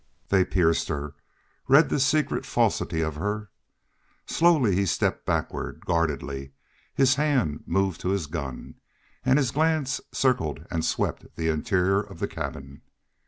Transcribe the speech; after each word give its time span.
They 0.29 0.43
pierced 0.45 0.87
her 0.87 1.13
read 1.67 1.89
the 1.89 1.99
secret 1.99 2.43
falsity 2.43 3.01
of 3.01 3.17
her. 3.17 3.51
Slowly 4.25 4.73
he 4.75 4.87
stepped 4.87 5.27
backward, 5.27 5.85
guardedly 5.85 6.53
his 6.95 7.13
hand 7.21 7.63
moved 7.67 8.01
to 8.01 8.09
his 8.09 8.25
gun, 8.25 8.77
and 9.23 9.37
his 9.37 9.51
glance 9.51 10.01
circled 10.11 10.65
and 10.71 10.83
swept 10.83 11.27
the 11.35 11.49
interior 11.49 12.01
of 12.01 12.17
the 12.17 12.27
cabin. 12.27 12.81